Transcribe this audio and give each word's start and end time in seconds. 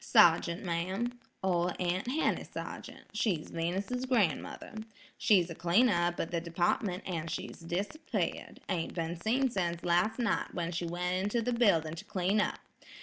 "Sergeant, 0.03 0.65
ma'am, 0.65 1.19
Ol' 1.43 1.71
Aunt 1.79 2.07
Henny 2.07 2.43
Sargeant, 2.43 3.03
she's 3.13 3.51
Venus's 3.51 4.07
gran'mother. 4.07 4.73
She's 5.15 5.47
a 5.51 5.53
cleaner 5.53 5.93
up 5.93 6.19
at 6.19 6.31
the 6.31 6.41
department, 6.41 7.07
an' 7.07 7.27
she's 7.27 7.59
disappeared; 7.59 8.61
ain't 8.67 8.95
been 8.95 9.15
seen 9.21 9.51
sense 9.51 9.83
last 9.83 10.17
night, 10.17 10.55
when 10.55 10.71
she 10.71 10.87
went 10.87 11.17
into 11.21 11.39
the 11.43 11.53
building 11.53 11.93
to 11.93 12.05
clean 12.05 12.41
up. 12.41 12.57